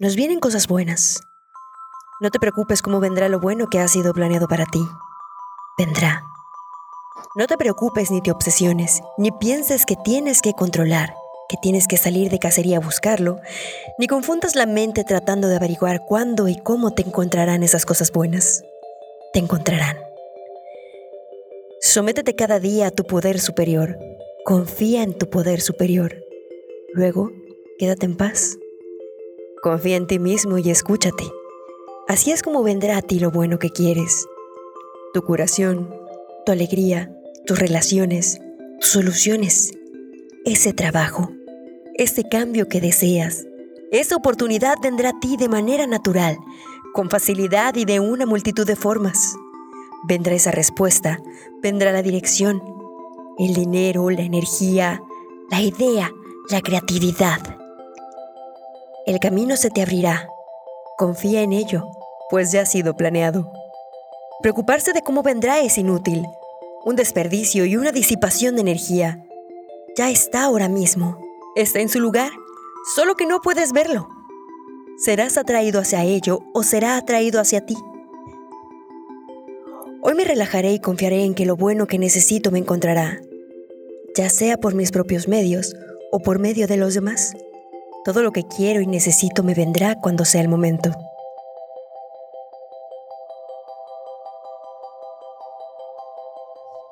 [0.00, 1.20] Nos vienen cosas buenas.
[2.20, 4.84] No te preocupes cómo vendrá lo bueno que ha sido planeado para ti.
[5.78, 6.24] Vendrá.
[7.36, 11.14] No te preocupes ni te obsesiones, ni pienses que tienes que controlar,
[11.48, 13.38] que tienes que salir de cacería a buscarlo,
[13.96, 18.64] ni confundas la mente tratando de averiguar cuándo y cómo te encontrarán esas cosas buenas.
[19.32, 19.96] Te encontrarán.
[21.80, 23.96] Sométete cada día a tu poder superior.
[24.44, 26.16] Confía en tu poder superior.
[26.94, 27.30] Luego,
[27.78, 28.56] quédate en paz.
[29.64, 31.24] Confía en ti mismo y escúchate.
[32.06, 34.26] Así es como vendrá a ti lo bueno que quieres.
[35.14, 35.88] Tu curación,
[36.44, 37.10] tu alegría,
[37.46, 38.42] tus relaciones,
[38.78, 39.72] tus soluciones,
[40.44, 41.30] ese trabajo,
[41.94, 43.46] ese cambio que deseas.
[43.90, 46.36] Esa oportunidad vendrá a ti de manera natural,
[46.92, 49.34] con facilidad y de una multitud de formas.
[50.06, 51.22] Vendrá esa respuesta,
[51.62, 52.62] vendrá la dirección,
[53.38, 55.02] el dinero, la energía,
[55.50, 56.12] la idea,
[56.50, 57.63] la creatividad.
[59.06, 60.28] El camino se te abrirá.
[60.96, 61.86] Confía en ello,
[62.30, 63.52] pues ya ha sido planeado.
[64.40, 66.24] Preocuparse de cómo vendrá es inútil,
[66.86, 69.22] un desperdicio y una disipación de energía.
[69.94, 71.18] Ya está ahora mismo,
[71.54, 72.32] está en su lugar,
[72.94, 74.08] solo que no puedes verlo.
[74.96, 77.76] Serás atraído hacia ello o será atraído hacia ti.
[80.00, 83.20] Hoy me relajaré y confiaré en que lo bueno que necesito me encontrará,
[84.16, 85.74] ya sea por mis propios medios
[86.10, 87.34] o por medio de los demás.
[88.04, 90.90] Todo lo que quiero y necesito me vendrá cuando sea el momento.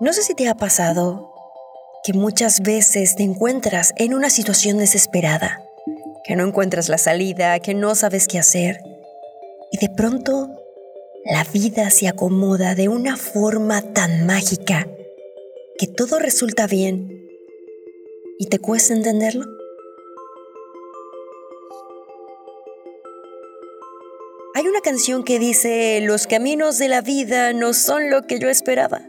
[0.00, 1.32] No sé si te ha pasado
[2.02, 5.62] que muchas veces te encuentras en una situación desesperada,
[6.24, 8.82] que no encuentras la salida, que no sabes qué hacer,
[9.70, 10.48] y de pronto
[11.24, 14.88] la vida se acomoda de una forma tan mágica
[15.78, 17.28] que todo resulta bien
[18.38, 19.61] y te cuesta entenderlo.
[24.62, 28.48] Hay una canción que dice, los caminos de la vida no son lo que yo
[28.48, 29.02] esperaba.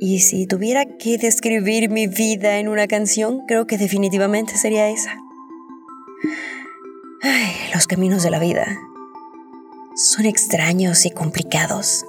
[0.00, 5.16] Y si tuviera que describir mi vida en una canción, creo que definitivamente sería esa.
[7.22, 8.76] Ay, los caminos de la vida
[9.94, 12.04] son extraños y complicados.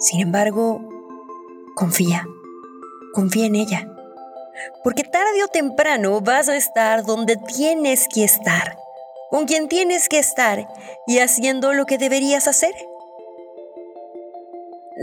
[0.00, 0.80] Sin embargo,
[1.76, 2.26] confía,
[3.12, 3.88] confía en ella.
[4.82, 8.76] Porque tarde o temprano vas a estar donde tienes que estar
[9.30, 10.68] con quien tienes que estar
[11.06, 12.74] y haciendo lo que deberías hacer.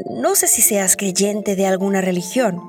[0.09, 2.59] No sé si seas creyente de alguna religión,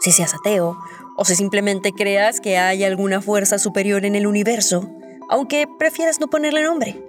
[0.00, 0.76] si seas ateo,
[1.16, 4.88] o si simplemente creas que hay alguna fuerza superior en el universo,
[5.28, 7.02] aunque prefieras no ponerle nombre.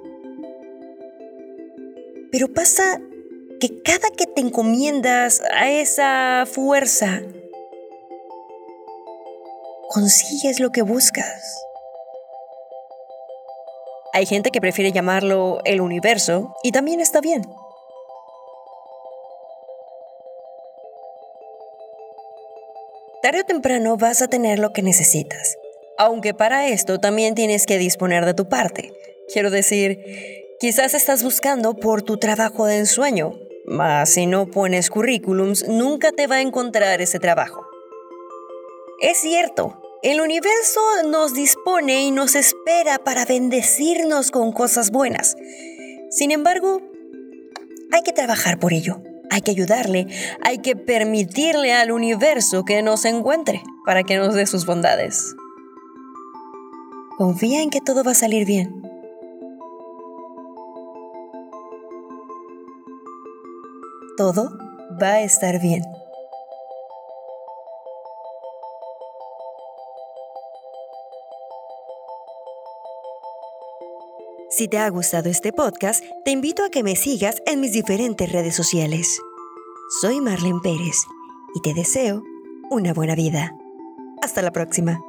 [2.32, 3.02] Pero pasa
[3.60, 7.22] que cada que te encomiendas a esa fuerza,
[9.90, 11.67] consigues lo que buscas.
[14.18, 17.44] Hay gente que prefiere llamarlo el universo y también está bien.
[23.22, 25.56] Tarde o temprano vas a tener lo que necesitas,
[26.00, 28.92] aunque para esto también tienes que disponer de tu parte.
[29.32, 30.04] Quiero decir,
[30.60, 33.34] quizás estás buscando por tu trabajo de ensueño,
[33.68, 37.68] mas si no pones currículums, nunca te va a encontrar ese trabajo.
[39.00, 45.36] Es cierto, el universo nos dispone y nos espera para bendecirnos con cosas buenas.
[46.12, 46.82] Sin embargo,
[47.92, 49.02] hay que trabajar por ello.
[49.30, 50.08] Hay que ayudarle,
[50.42, 55.36] hay que permitirle al universo que nos encuentre para que nos dé sus bondades.
[57.18, 58.82] Confía en que todo va a salir bien.
[64.16, 64.58] Todo
[65.02, 65.84] va a estar bien.
[74.58, 78.32] Si te ha gustado este podcast, te invito a que me sigas en mis diferentes
[78.32, 79.22] redes sociales.
[80.02, 80.96] Soy Marlene Pérez
[81.54, 82.24] y te deseo
[82.72, 83.56] una buena vida.
[84.20, 85.00] Hasta la próxima.